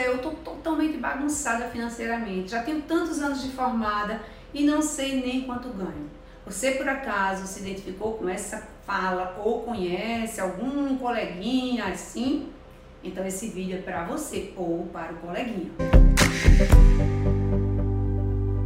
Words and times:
eu 0.00 0.16
estou 0.16 0.32
totalmente 0.34 0.96
bagunçada 0.96 1.68
financeiramente, 1.68 2.50
já 2.50 2.62
tenho 2.62 2.82
tantos 2.82 3.20
anos 3.20 3.42
de 3.42 3.50
formada 3.50 4.20
e 4.54 4.64
não 4.64 4.80
sei 4.80 5.20
nem 5.20 5.42
quanto 5.42 5.68
ganho. 5.68 6.10
Você 6.44 6.72
por 6.72 6.88
acaso 6.88 7.46
se 7.46 7.60
identificou 7.60 8.14
com 8.14 8.28
essa 8.28 8.66
fala 8.86 9.40
ou 9.44 9.62
conhece 9.62 10.40
algum 10.40 10.96
coleguinha 10.96 11.86
assim? 11.86 12.48
Então 13.04 13.26
esse 13.26 13.48
vídeo 13.48 13.78
é 13.78 13.82
para 13.82 14.04
você 14.04 14.52
ou 14.56 14.86
para 14.86 15.12
o 15.12 15.16
coleguinha. 15.16 15.70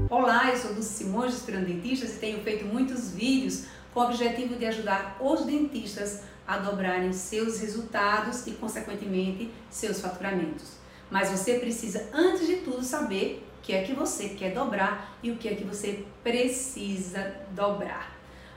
Olá, 0.08 0.50
eu 0.50 0.56
sou 0.56 0.74
Dulce 0.74 1.04
Simões, 1.04 1.34
Inspirando 1.34 1.66
Dentistas 1.66 2.16
e 2.16 2.18
tenho 2.18 2.40
feito 2.42 2.64
muitos 2.64 3.10
vídeos 3.10 3.66
com 3.92 4.00
o 4.00 4.04
objetivo 4.04 4.54
de 4.56 4.66
ajudar 4.66 5.16
os 5.20 5.44
dentistas 5.44 6.22
a 6.46 6.58
dobrarem 6.58 7.12
seus 7.12 7.60
resultados 7.60 8.46
e, 8.46 8.52
consequentemente, 8.52 9.50
seus 9.68 10.00
faturamentos. 10.00 10.85
Mas 11.10 11.30
você 11.30 11.58
precisa, 11.58 12.08
antes 12.12 12.46
de 12.46 12.56
tudo, 12.56 12.82
saber 12.82 13.46
o 13.58 13.62
que 13.62 13.72
é 13.72 13.82
que 13.82 13.92
você 13.92 14.30
quer 14.30 14.52
dobrar 14.52 15.16
e 15.22 15.30
o 15.30 15.36
que 15.36 15.48
é 15.48 15.54
que 15.54 15.64
você 15.64 16.04
precisa 16.22 17.34
dobrar. 17.50 18.16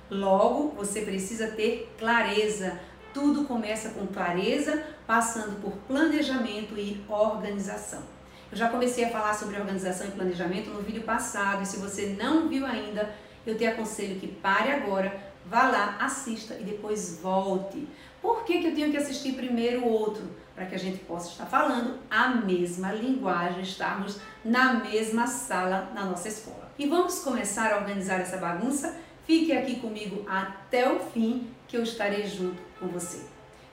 Logo, 0.09 0.70
você 0.70 1.02
precisa 1.02 1.48
ter 1.48 1.94
clareza. 1.98 2.80
Tudo 3.13 3.45
começa 3.45 3.89
com 3.89 4.08
clareza, 4.08 4.84
passando 5.05 5.62
por 5.62 5.73
planejamento 5.88 6.77
e 6.77 7.03
organização. 7.08 8.02
Eu 8.52 8.58
já 8.58 8.70
comecei 8.70 9.05
a 9.05 9.09
falar 9.09 9.34
sobre 9.36 9.59
organização 9.59 10.08
e 10.08 10.11
planejamento 10.11 10.72
no 10.72 10.81
vídeo 10.81 11.03
passado, 11.03 11.61
e 11.61 11.66
se 11.66 11.77
você 11.77 12.16
não 12.20 12.47
viu 12.47 12.66
ainda, 12.66 13.13
eu 13.45 13.55
te 13.55 13.66
aconselho 13.66 14.20
que 14.20 14.27
pare 14.27 14.72
agora, 14.72 15.16
vá 15.45 15.70
lá, 15.70 15.97
assista 16.00 16.55
e 16.59 16.63
depois 16.63 17.20
volte. 17.22 17.88
Por 18.22 18.44
que, 18.44 18.59
que 18.59 18.68
eu 18.68 18.76
tenho 18.76 18.91
que 18.91 18.98
assistir 18.98 19.34
primeiro 19.34 19.82
o 19.82 19.91
outro? 19.91 20.23
Para 20.54 20.66
que 20.66 20.76
a 20.76 20.80
gente 20.80 21.00
possa 21.05 21.30
estar 21.30 21.46
falando 21.46 22.00
a 22.09 22.30
mesma 22.30 22.92
linguagem, 22.92 23.62
estarmos 23.62 24.20
na 24.44 24.73
mesma 24.73 25.26
sala 25.26 25.92
na 25.94 26.06
nossa 26.06 26.28
escola. 26.28 26.72
E 26.78 26.86
vamos 26.86 27.20
começar 27.20 27.72
a 27.72 27.78
organizar 27.78 28.20
essa 28.20 28.38
bagunça? 28.38 28.98
Fique 29.26 29.52
aqui 29.52 29.80
comigo 29.80 30.26
até 30.28 30.92
o 30.92 31.00
fim, 31.00 31.48
que 31.67 31.78
eu 31.78 31.84
estarei 31.84 32.26
junto 32.28 32.61
com 32.80 32.88
você. 32.88 33.26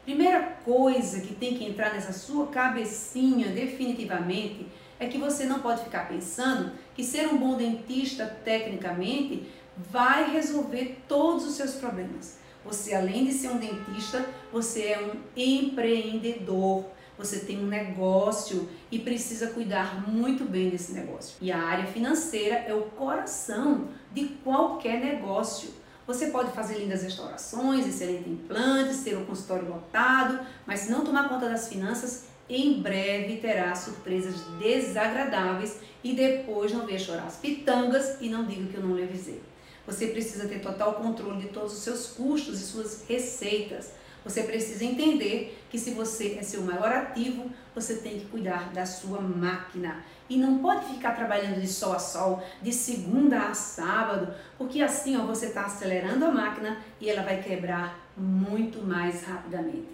Primeira 0.04 0.40
coisa 0.64 1.20
que 1.20 1.34
tem 1.34 1.56
que 1.56 1.64
entrar 1.64 1.92
nessa 1.92 2.12
sua 2.12 2.46
cabecinha 2.46 3.48
definitivamente 3.48 4.68
é 5.00 5.08
que 5.08 5.18
você 5.18 5.44
não 5.44 5.60
pode 5.60 5.82
ficar 5.82 6.08
pensando 6.08 6.72
que 6.94 7.02
ser 7.02 7.26
um 7.26 7.38
bom 7.38 7.56
dentista 7.56 8.26
tecnicamente 8.44 9.48
vai 9.76 10.30
resolver 10.30 10.98
todos 11.08 11.44
os 11.46 11.54
seus 11.54 11.74
problemas. 11.74 12.38
Você, 12.66 12.94
além 12.94 13.24
de 13.24 13.32
ser 13.32 13.48
um 13.48 13.58
dentista, 13.58 14.26
você 14.52 14.86
é 14.86 15.00
um 15.00 15.12
empreendedor. 15.36 16.84
Você 17.16 17.40
tem 17.40 17.58
um 17.58 17.66
negócio 17.66 18.68
e 18.90 18.98
precisa 18.98 19.48
cuidar 19.48 20.06
muito 20.06 20.44
bem 20.44 20.68
desse 20.68 20.92
negócio. 20.92 21.36
E 21.40 21.50
a 21.50 21.58
área 21.58 21.86
financeira 21.86 22.56
é 22.56 22.74
o 22.74 22.82
coração 22.82 23.88
de 24.12 24.24
qualquer 24.44 25.00
negócio. 25.00 25.70
Você 26.06 26.26
pode 26.26 26.52
fazer 26.52 26.78
lindas 26.78 27.02
restaurações, 27.02 27.86
excelente 27.86 28.28
implantes, 28.28 29.02
ter 29.02 29.16
um 29.16 29.24
consultório 29.24 29.68
lotado, 29.68 30.38
mas 30.66 30.80
se 30.80 30.90
não 30.90 31.04
tomar 31.04 31.28
conta 31.28 31.48
das 31.48 31.68
finanças, 31.68 32.26
em 32.48 32.80
breve 32.80 33.38
terá 33.38 33.74
surpresas 33.74 34.40
desagradáveis 34.60 35.80
e 36.04 36.14
depois 36.14 36.72
não 36.72 36.86
venha 36.86 36.98
chorar 36.98 37.26
as 37.26 37.36
pitangas 37.36 38.18
e 38.20 38.28
não 38.28 38.44
diga 38.44 38.70
que 38.70 38.76
eu 38.76 38.82
não 38.82 38.94
lhe 38.94 39.02
avisei. 39.02 39.42
Você 39.86 40.08
precisa 40.08 40.48
ter 40.48 40.60
total 40.60 40.94
controle 40.94 41.42
de 41.42 41.48
todos 41.48 41.72
os 41.72 41.78
seus 41.78 42.08
custos 42.08 42.60
e 42.60 42.64
suas 42.64 43.04
receitas. 43.08 43.92
Você 44.24 44.42
precisa 44.42 44.84
entender 44.84 45.62
que 45.70 45.78
se 45.78 45.92
você 45.92 46.36
é 46.40 46.42
seu 46.42 46.62
maior 46.62 46.90
ativo, 46.90 47.48
você 47.72 47.94
tem 47.98 48.18
que 48.18 48.26
cuidar 48.26 48.72
da 48.72 48.84
sua 48.84 49.20
máquina. 49.20 50.04
E 50.28 50.36
não 50.36 50.58
pode 50.58 50.86
ficar 50.86 51.12
trabalhando 51.12 51.60
de 51.60 51.68
sol 51.68 51.92
a 51.92 52.00
sol, 52.00 52.42
de 52.60 52.72
segunda 52.72 53.42
a 53.42 53.54
sábado, 53.54 54.34
porque 54.58 54.82
assim 54.82 55.16
ó, 55.16 55.24
você 55.24 55.46
está 55.46 55.66
acelerando 55.66 56.24
a 56.24 56.32
máquina 56.32 56.82
e 57.00 57.08
ela 57.08 57.22
vai 57.22 57.40
quebrar 57.40 58.10
muito 58.16 58.84
mais 58.84 59.22
rapidamente. 59.22 59.86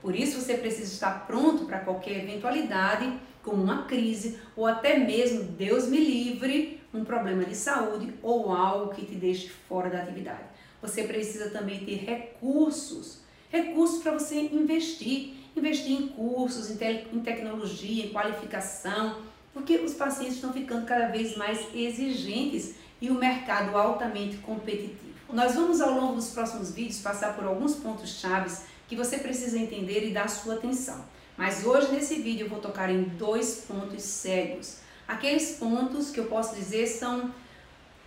Por 0.00 0.16
isso 0.16 0.40
você 0.40 0.54
precisa 0.54 0.90
estar 0.90 1.26
pronto 1.26 1.66
para 1.66 1.80
qualquer 1.80 2.24
eventualidade, 2.24 3.12
como 3.42 3.62
uma 3.62 3.84
crise 3.84 4.38
ou 4.56 4.66
até 4.66 4.98
mesmo, 4.98 5.42
Deus 5.44 5.86
me 5.88 5.98
livre, 5.98 6.80
um 6.94 7.04
problema 7.04 7.44
de 7.44 7.56
saúde 7.56 8.14
ou 8.22 8.52
algo 8.52 8.94
que 8.94 9.04
te 9.04 9.14
deixe 9.16 9.48
fora 9.68 9.90
da 9.90 10.02
atividade. 10.02 10.44
Você 10.80 11.04
precisa 11.04 11.50
também 11.50 11.84
ter 11.84 11.96
recursos, 11.96 13.20
recursos 13.50 14.02
para 14.02 14.12
você 14.12 14.38
investir, 14.38 15.34
investir 15.56 15.92
em 15.92 16.08
cursos, 16.08 16.70
em, 16.70 16.76
te 16.76 17.06
em 17.12 17.20
tecnologia, 17.20 18.06
em 18.06 18.10
qualificação, 18.10 19.22
porque 19.52 19.76
os 19.76 19.94
pacientes 19.94 20.36
estão 20.36 20.52
ficando 20.52 20.86
cada 20.86 21.08
vez 21.08 21.36
mais 21.36 21.66
exigentes 21.74 22.74
e 23.00 23.10
o 23.10 23.14
mercado 23.14 23.76
altamente 23.76 24.36
competitivo. 24.38 25.14
Nós 25.32 25.54
vamos 25.54 25.80
ao 25.80 25.92
longo 25.92 26.14
dos 26.14 26.30
próximos 26.30 26.72
vídeos 26.72 27.00
passar 27.00 27.34
por 27.34 27.44
alguns 27.44 27.74
pontos 27.74 28.20
chaves 28.20 28.64
que 28.86 28.94
você 28.94 29.18
precisa 29.18 29.58
entender 29.58 30.06
e 30.06 30.12
dar 30.12 30.28
sua 30.28 30.54
atenção. 30.54 31.04
Mas 31.36 31.64
hoje 31.64 31.90
nesse 31.90 32.16
vídeo 32.16 32.46
eu 32.46 32.50
vou 32.50 32.60
tocar 32.60 32.90
em 32.90 33.02
dois 33.02 33.64
pontos 33.66 34.02
cegos 34.02 34.83
Aqueles 35.06 35.56
pontos 35.58 36.10
que 36.10 36.18
eu 36.18 36.26
posso 36.26 36.54
dizer 36.54 36.86
são 36.86 37.32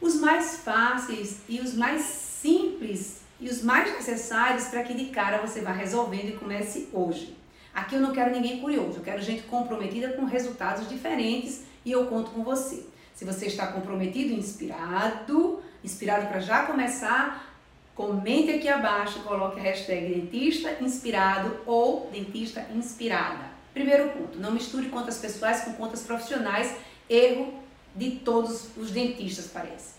os 0.02 0.16
mais 0.16 0.58
fáceis 0.58 1.40
e 1.48 1.60
os 1.60 1.74
mais 1.74 2.02
simples 2.02 3.22
e 3.40 3.48
os 3.50 3.62
mais 3.62 3.92
necessários 3.94 4.66
para 4.66 4.84
que 4.84 4.94
de 4.94 5.06
cara 5.06 5.38
você 5.38 5.62
vá 5.62 5.72
resolvendo 5.72 6.30
e 6.30 6.38
comece 6.38 6.90
hoje. 6.92 7.38
Aqui 7.74 7.96
eu 7.96 8.02
não 8.02 8.12
quero 8.12 8.32
ninguém 8.32 8.60
curioso, 8.60 8.98
eu 8.98 9.04
quero 9.04 9.22
gente 9.22 9.44
comprometida 9.44 10.14
com 10.14 10.26
resultados 10.26 10.90
diferentes 10.90 11.64
e 11.86 11.92
eu 11.92 12.08
conto 12.08 12.32
com 12.32 12.44
você. 12.44 12.84
Se 13.14 13.24
você 13.24 13.46
está 13.46 13.68
comprometido 13.68 14.34
inspirado, 14.34 15.62
inspirado 15.84 16.28
para 16.28 16.40
já 16.40 16.66
começar, 16.66 17.56
comente 17.94 18.52
aqui 18.52 18.68
abaixo, 18.68 19.20
coloque 19.20 19.60
a 19.60 19.64
hashtag 19.64 20.14
dentista 20.14 20.78
inspirado 20.82 21.58
ou 21.66 22.10
dentista 22.12 22.66
inspirada. 22.74 23.57
Primeiro 23.78 24.10
ponto, 24.10 24.40
não 24.40 24.54
misture 24.54 24.90
contas 24.90 25.20
pessoais 25.20 25.62
com 25.62 25.74
contas 25.74 26.02
profissionais, 26.02 26.76
erro 27.08 27.54
de 27.96 28.10
todos 28.26 28.70
os 28.76 28.90
dentistas 28.90 29.52
parece. 29.54 29.98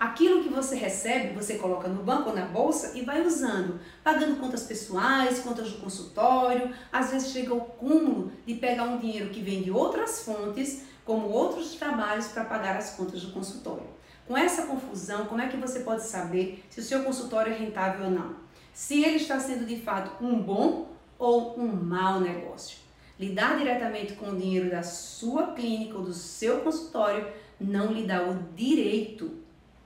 Aquilo 0.00 0.42
que 0.42 0.48
você 0.48 0.74
recebe, 0.74 1.34
você 1.34 1.58
coloca 1.58 1.86
no 1.86 2.02
banco 2.02 2.30
ou 2.30 2.34
na 2.34 2.46
bolsa 2.46 2.96
e 2.96 3.02
vai 3.02 3.20
usando, 3.20 3.78
pagando 4.02 4.40
contas 4.40 4.62
pessoais, 4.62 5.40
contas 5.40 5.70
do 5.70 5.82
consultório. 5.82 6.74
Às 6.90 7.10
vezes 7.10 7.30
chega 7.30 7.52
ao 7.52 7.60
cúmulo 7.60 8.32
de 8.46 8.54
pegar 8.54 8.84
um 8.84 8.96
dinheiro 8.96 9.28
que 9.28 9.42
vem 9.42 9.60
de 9.60 9.70
outras 9.70 10.24
fontes, 10.24 10.84
como 11.04 11.28
outros 11.28 11.74
trabalhos, 11.74 12.28
para 12.28 12.46
pagar 12.46 12.74
as 12.78 12.94
contas 12.94 13.20
do 13.20 13.32
consultório. 13.32 13.86
Com 14.26 14.34
essa 14.34 14.62
confusão, 14.62 15.26
como 15.26 15.42
é 15.42 15.48
que 15.48 15.58
você 15.58 15.80
pode 15.80 16.06
saber 16.06 16.64
se 16.70 16.80
o 16.80 16.82
seu 16.82 17.02
consultório 17.02 17.52
é 17.52 17.56
rentável 17.56 18.06
ou 18.06 18.10
não? 18.10 18.34
Se 18.72 19.04
ele 19.04 19.16
está 19.16 19.38
sendo 19.38 19.66
de 19.66 19.76
fato 19.76 20.24
um 20.24 20.40
bom 20.40 20.88
ou 21.18 21.60
um 21.60 21.70
mau 21.70 22.18
negócio. 22.18 22.79
Lidar 23.20 23.58
diretamente 23.58 24.14
com 24.14 24.30
o 24.30 24.36
dinheiro 24.36 24.70
da 24.70 24.82
sua 24.82 25.48
clínica 25.48 25.98
ou 25.98 26.02
do 26.02 26.14
seu 26.14 26.60
consultório 26.62 27.28
não 27.60 27.92
lhe 27.92 28.06
dá 28.06 28.26
o 28.26 28.42
direito, 28.56 29.30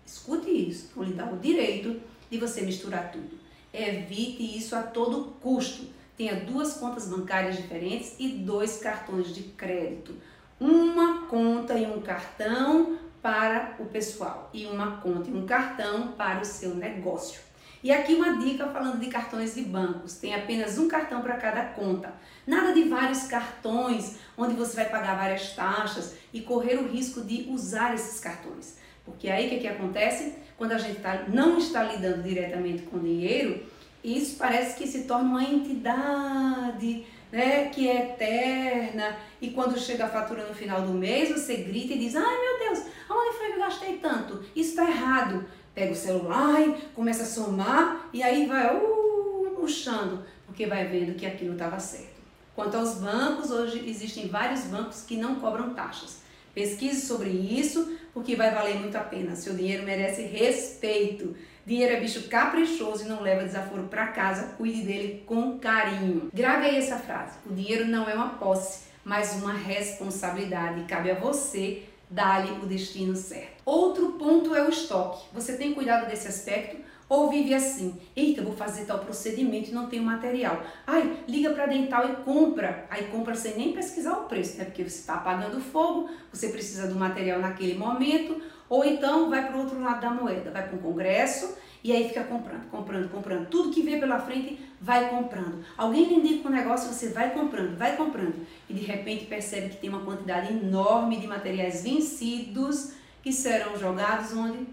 escute 0.06 0.48
isso, 0.48 0.92
não 0.94 1.02
lhe 1.02 1.14
dá 1.14 1.26
o 1.26 1.36
direito 1.38 2.00
de 2.30 2.38
você 2.38 2.60
misturar 2.60 3.10
tudo. 3.10 3.36
Evite 3.72 4.56
isso 4.56 4.76
a 4.76 4.84
todo 4.84 5.32
custo. 5.40 5.84
Tenha 6.16 6.36
duas 6.36 6.74
contas 6.74 7.08
bancárias 7.08 7.56
diferentes 7.56 8.14
e 8.20 8.28
dois 8.28 8.78
cartões 8.78 9.34
de 9.34 9.42
crédito. 9.42 10.14
Uma 10.60 11.26
conta 11.26 11.76
e 11.76 11.86
um 11.86 12.00
cartão 12.00 12.96
para 13.20 13.74
o 13.80 13.86
pessoal 13.86 14.48
e 14.54 14.64
uma 14.66 14.98
conta 14.98 15.28
e 15.28 15.34
um 15.34 15.44
cartão 15.44 16.12
para 16.12 16.40
o 16.40 16.44
seu 16.44 16.72
negócio. 16.72 17.40
E 17.84 17.92
aqui 17.92 18.14
uma 18.14 18.38
dica 18.38 18.66
falando 18.68 18.98
de 18.98 19.08
cartões 19.08 19.54
de 19.54 19.60
bancos. 19.60 20.14
Tem 20.14 20.34
apenas 20.34 20.78
um 20.78 20.88
cartão 20.88 21.20
para 21.20 21.36
cada 21.36 21.64
conta. 21.64 22.14
Nada 22.46 22.72
de 22.72 22.84
vários 22.84 23.24
cartões 23.24 24.16
onde 24.38 24.54
você 24.54 24.74
vai 24.76 24.88
pagar 24.88 25.18
várias 25.18 25.52
taxas 25.52 26.14
e 26.32 26.40
correr 26.40 26.76
o 26.76 26.88
risco 26.88 27.20
de 27.20 27.46
usar 27.50 27.94
esses 27.94 28.18
cartões. 28.18 28.78
Porque 29.04 29.28
aí 29.28 29.48
o 29.48 29.50
que, 29.50 29.58
que 29.58 29.68
acontece? 29.68 30.32
Quando 30.56 30.72
a 30.72 30.78
gente 30.78 31.00
tá, 31.00 31.26
não 31.28 31.58
está 31.58 31.82
lidando 31.82 32.22
diretamente 32.22 32.84
com 32.84 32.98
dinheiro, 32.98 33.62
isso 34.02 34.38
parece 34.38 34.78
que 34.78 34.86
se 34.86 35.02
torna 35.02 35.28
uma 35.28 35.44
entidade 35.44 37.04
né, 37.30 37.68
que 37.68 37.86
é 37.86 38.12
eterna. 38.12 39.14
E 39.42 39.50
quando 39.50 39.78
chega 39.78 40.06
a 40.06 40.08
fatura 40.08 40.46
no 40.46 40.54
final 40.54 40.80
do 40.80 40.94
mês, 40.94 41.28
você 41.28 41.56
grita 41.56 41.92
e 41.92 41.98
diz: 41.98 42.16
Ai 42.16 42.22
meu 42.22 42.58
Deus, 42.60 42.86
aonde 43.10 43.36
foi 43.36 43.48
que 43.48 43.52
eu 43.52 43.58
gastei 43.58 43.98
tanto? 43.98 44.42
Isso 44.56 44.70
está 44.70 44.88
errado 44.88 45.44
pega 45.74 45.92
o 45.92 45.96
celular 45.96 46.60
e 46.60 46.72
começa 46.94 47.24
a 47.24 47.26
somar 47.26 48.08
e 48.12 48.22
aí 48.22 48.46
vai 48.46 48.76
uh, 48.76 49.56
puxando, 49.56 50.24
porque 50.46 50.66
vai 50.66 50.86
vendo 50.86 51.16
que 51.16 51.26
aquilo 51.26 51.54
estava 51.54 51.78
certo. 51.78 52.14
Quanto 52.54 52.76
aos 52.76 52.94
bancos, 52.94 53.50
hoje 53.50 53.84
existem 53.88 54.28
vários 54.28 54.62
bancos 54.64 55.02
que 55.02 55.16
não 55.16 55.36
cobram 55.36 55.74
taxas. 55.74 56.22
Pesquise 56.54 57.04
sobre 57.04 57.30
isso, 57.30 57.96
porque 58.12 58.36
vai 58.36 58.54
valer 58.54 58.76
muito 58.76 58.96
a 58.96 59.00
pena. 59.00 59.34
Seu 59.34 59.54
dinheiro 59.54 59.82
merece 59.82 60.22
respeito. 60.22 61.34
Dinheiro 61.66 61.94
é 61.94 62.00
bicho 62.00 62.28
caprichoso 62.28 63.04
e 63.04 63.08
não 63.08 63.20
leva 63.20 63.42
desaforo 63.42 63.84
para 63.84 64.06
casa. 64.08 64.54
Cuide 64.56 64.82
dele 64.82 65.24
com 65.26 65.58
carinho. 65.58 66.30
Grave 66.32 66.66
aí 66.66 66.76
essa 66.76 66.96
frase: 66.96 67.38
o 67.44 67.52
dinheiro 67.52 67.86
não 67.86 68.08
é 68.08 68.14
uma 68.14 68.34
posse, 68.34 68.84
mas 69.04 69.32
uma 69.42 69.52
responsabilidade. 69.52 70.84
Cabe 70.84 71.10
a 71.10 71.18
você 71.18 71.82
dar-lhe 72.14 72.52
o 72.62 72.66
destino 72.66 73.16
certo. 73.16 73.62
Outro 73.64 74.12
ponto 74.12 74.54
é 74.54 74.64
o 74.64 74.68
estoque. 74.68 75.26
Você 75.32 75.56
tem 75.56 75.74
cuidado 75.74 76.08
desse 76.08 76.28
aspecto? 76.28 76.76
Ou 77.08 77.28
vive 77.28 77.52
assim, 77.52 78.00
eita, 78.16 78.40
vou 78.40 78.54
fazer 78.54 78.86
tal 78.86 79.00
procedimento 79.00 79.70
e 79.70 79.74
não 79.74 79.88
tenho 79.88 80.02
material. 80.02 80.62
Ai, 80.86 81.18
liga 81.28 81.50
para 81.50 81.66
dental 81.66 82.08
e 82.08 82.16
compra. 82.24 82.86
Aí 82.88 83.04
compra 83.08 83.34
sem 83.34 83.56
nem 83.56 83.72
pesquisar 83.72 84.12
o 84.12 84.24
preço, 84.24 84.56
né? 84.56 84.64
Porque 84.64 84.82
você 84.82 85.00
está 85.00 85.14
apagando 85.16 85.60
fogo, 85.60 86.08
você 86.32 86.48
precisa 86.48 86.86
do 86.86 86.94
material 86.94 87.40
naquele 87.40 87.74
momento, 87.74 88.40
ou 88.68 88.84
então 88.84 89.28
vai 89.28 89.46
para 89.46 89.56
o 89.56 89.60
outro 89.60 89.80
lado 89.80 90.00
da 90.00 90.10
moeda, 90.10 90.50
vai 90.50 90.66
para 90.66 90.76
um 90.76 90.80
congresso 90.80 91.56
e 91.84 91.92
aí 91.92 92.08
fica 92.08 92.24
comprando, 92.24 92.70
comprando, 92.70 93.10
comprando. 93.10 93.46
Tudo 93.50 93.70
que 93.70 93.82
vê 93.82 93.98
pela 93.98 94.18
frente, 94.18 94.58
vai 94.80 95.10
comprando. 95.10 95.62
Alguém 95.76 96.06
lhe 96.06 96.14
indica 96.14 96.48
um 96.48 96.50
negócio, 96.50 96.90
você 96.90 97.10
vai 97.10 97.34
comprando, 97.34 97.76
vai 97.76 97.94
comprando. 97.94 98.34
E 98.70 98.72
de 98.72 98.80
repente 98.80 99.26
percebe 99.26 99.68
que 99.68 99.76
tem 99.76 99.90
uma 99.90 100.00
quantidade 100.00 100.50
enorme 100.50 101.20
de 101.20 101.26
materiais 101.26 101.84
vencidos 101.84 102.94
que 103.22 103.30
serão 103.30 103.78
jogados 103.78 104.32
onde? 104.32 104.66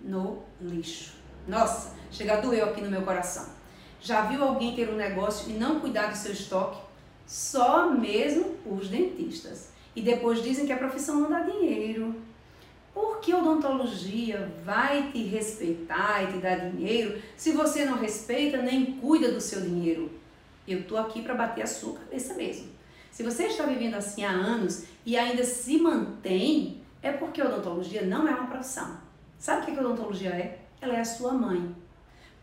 No 0.00 0.42
lixo. 0.60 1.12
Nossa, 1.46 1.94
chega 2.10 2.34
a 2.34 2.40
doer 2.40 2.64
aqui 2.64 2.80
no 2.80 2.90
meu 2.90 3.02
coração. 3.02 3.46
Já 4.00 4.22
viu 4.22 4.42
alguém 4.42 4.74
ter 4.74 4.90
um 4.90 4.96
negócio 4.96 5.48
e 5.48 5.52
não 5.52 5.78
cuidar 5.78 6.08
do 6.08 6.16
seu 6.16 6.32
estoque? 6.32 6.80
Só 7.24 7.92
mesmo 7.92 8.56
os 8.66 8.88
dentistas. 8.88 9.70
E 9.94 10.02
depois 10.02 10.42
dizem 10.42 10.66
que 10.66 10.72
a 10.72 10.76
profissão 10.76 11.20
não 11.20 11.30
dá 11.30 11.40
dinheiro. 11.40 12.12
Por 12.96 13.20
que 13.20 13.34
odontologia 13.34 14.50
vai 14.64 15.12
te 15.12 15.22
respeitar 15.24 16.22
e 16.22 16.32
te 16.32 16.38
dar 16.38 16.70
dinheiro 16.70 17.20
se 17.36 17.52
você 17.52 17.84
não 17.84 17.98
respeita 17.98 18.56
nem 18.62 18.86
cuida 18.86 19.30
do 19.30 19.38
seu 19.38 19.60
dinheiro? 19.60 20.10
Eu 20.66 20.82
tô 20.84 20.96
aqui 20.96 21.20
para 21.20 21.34
bater 21.34 21.60
a 21.60 21.66
sua 21.66 21.92
cabeça 21.98 22.32
mesmo. 22.32 22.70
Se 23.10 23.22
você 23.22 23.48
está 23.48 23.64
vivendo 23.64 23.96
assim 23.96 24.24
há 24.24 24.30
anos 24.30 24.84
e 25.04 25.14
ainda 25.14 25.44
se 25.44 25.76
mantém, 25.76 26.80
é 27.02 27.12
porque 27.12 27.42
odontologia 27.42 28.00
não 28.00 28.26
é 28.26 28.30
uma 28.30 28.46
profissão. 28.46 28.96
Sabe 29.38 29.60
o 29.60 29.64
que 29.66 29.78
a 29.78 29.82
odontologia 29.82 30.30
é? 30.30 30.60
ela 30.80 30.94
é 30.94 31.00
a 31.00 31.04
sua 31.04 31.34
mãe. 31.34 31.76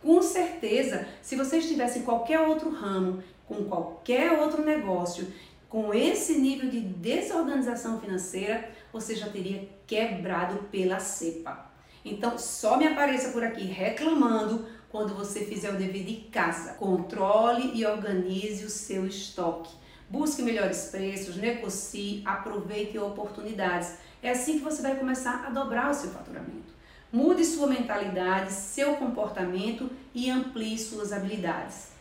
Com 0.03 0.21
certeza, 0.21 1.07
se 1.23 1.35
você 1.35 1.57
estivesse 1.57 1.97
em 1.97 2.03
qualquer 2.03 2.39
outro 2.39 2.69
ramo, 2.69 3.23
com 3.47 3.63
qualquer 3.63 4.33
outro 4.33 4.63
negócio, 4.63 5.27
com 5.73 5.91
esse 5.91 6.37
nível 6.37 6.69
de 6.69 6.79
desorganização 6.79 7.99
financeira, 7.99 8.69
você 8.91 9.15
já 9.15 9.27
teria 9.27 9.67
quebrado 9.87 10.65
pela 10.65 10.99
cepa. 10.99 11.65
Então, 12.05 12.37
só 12.37 12.77
me 12.77 12.85
apareça 12.85 13.31
por 13.31 13.43
aqui 13.43 13.63
reclamando 13.63 14.67
quando 14.91 15.15
você 15.15 15.43
fizer 15.45 15.73
o 15.73 15.75
dever 15.75 16.03
de 16.03 16.29
casa. 16.29 16.73
Controle 16.73 17.71
e 17.73 17.83
organize 17.87 18.63
o 18.63 18.69
seu 18.69 19.07
estoque. 19.07 19.73
Busque 20.07 20.43
melhores 20.43 20.89
preços, 20.91 21.37
negocie, 21.37 22.21
aproveite 22.23 22.99
oportunidades. 22.99 23.95
É 24.21 24.29
assim 24.29 24.59
que 24.59 24.63
você 24.63 24.79
vai 24.79 24.95
começar 24.95 25.43
a 25.43 25.49
dobrar 25.49 25.89
o 25.89 25.95
seu 25.95 26.11
faturamento. 26.11 26.71
Mude 27.11 27.43
sua 27.43 27.65
mentalidade, 27.65 28.51
seu 28.51 28.97
comportamento 28.97 29.89
e 30.13 30.29
amplie 30.29 30.77
suas 30.77 31.11
habilidades. 31.11 31.92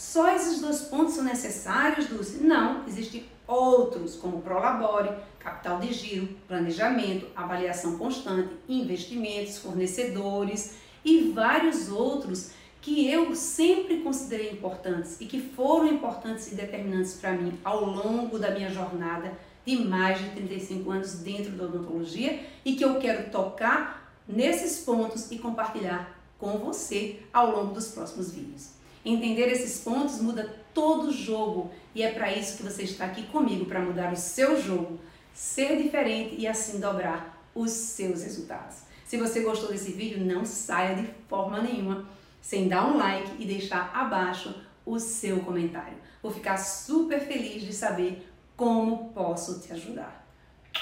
Só 0.00 0.34
esses 0.34 0.62
dois 0.62 0.80
pontos 0.80 1.12
são 1.12 1.24
necessários, 1.24 2.06
Dulce? 2.06 2.42
Não, 2.42 2.86
existem 2.88 3.26
outros, 3.46 4.16
como 4.16 4.40
Prolabore, 4.40 5.10
capital 5.38 5.78
de 5.78 5.92
giro, 5.92 6.26
planejamento, 6.48 7.26
avaliação 7.36 7.98
constante, 7.98 8.48
investimentos, 8.66 9.58
fornecedores 9.58 10.76
e 11.04 11.30
vários 11.32 11.90
outros 11.90 12.52
que 12.80 13.10
eu 13.10 13.36
sempre 13.36 14.00
considerei 14.00 14.50
importantes 14.50 15.20
e 15.20 15.26
que 15.26 15.38
foram 15.38 15.88
importantes 15.88 16.50
e 16.50 16.54
determinantes 16.54 17.12
para 17.20 17.32
mim 17.32 17.52
ao 17.62 17.84
longo 17.84 18.38
da 18.38 18.52
minha 18.52 18.70
jornada 18.70 19.36
de 19.66 19.76
mais 19.76 20.18
de 20.18 20.30
35 20.30 20.90
anos 20.90 21.12
dentro 21.16 21.52
da 21.52 21.64
odontologia 21.64 22.42
e 22.64 22.74
que 22.74 22.86
eu 22.86 22.98
quero 22.98 23.30
tocar 23.30 24.16
nesses 24.26 24.82
pontos 24.82 25.30
e 25.30 25.38
compartilhar 25.38 26.18
com 26.38 26.56
você 26.56 27.20
ao 27.30 27.54
longo 27.54 27.74
dos 27.74 27.88
próximos 27.88 28.32
vídeos. 28.32 28.79
Entender 29.04 29.48
esses 29.48 29.80
pontos 29.80 30.20
muda 30.20 30.54
todo 30.74 31.08
o 31.08 31.12
jogo 31.12 31.70
e 31.94 32.02
é 32.02 32.12
para 32.12 32.32
isso 32.32 32.58
que 32.58 32.62
você 32.62 32.82
está 32.82 33.06
aqui 33.06 33.22
comigo 33.24 33.64
para 33.64 33.80
mudar 33.80 34.12
o 34.12 34.16
seu 34.16 34.60
jogo, 34.60 35.00
ser 35.32 35.82
diferente 35.82 36.36
e 36.38 36.46
assim 36.46 36.78
dobrar 36.78 37.48
os 37.54 37.70
seus 37.70 38.22
resultados. 38.22 38.78
Se 39.06 39.16
você 39.16 39.40
gostou 39.40 39.70
desse 39.70 39.92
vídeo, 39.92 40.24
não 40.24 40.44
saia 40.44 40.94
de 40.94 41.08
forma 41.28 41.60
nenhuma 41.62 42.08
sem 42.40 42.68
dar 42.68 42.86
um 42.86 42.96
like 42.96 43.42
e 43.42 43.46
deixar 43.46 43.90
abaixo 43.94 44.54
o 44.84 44.98
seu 44.98 45.40
comentário. 45.40 45.96
Vou 46.22 46.30
ficar 46.30 46.56
super 46.58 47.20
feliz 47.20 47.62
de 47.62 47.72
saber 47.72 48.26
como 48.56 49.10
posso 49.14 49.60
te 49.60 49.72
ajudar. 49.72 50.26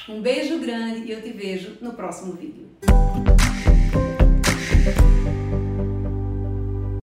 Um 0.09 0.21
beijo 0.21 0.59
grande 0.59 1.06
e 1.06 1.12
eu 1.12 1.23
te 1.23 1.31
vejo 1.31 1.79
no 1.81 1.94
próximo 1.94 2.32
vídeo. 2.32 2.69